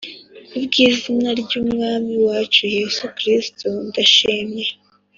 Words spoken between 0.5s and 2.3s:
bw izina ry Umwami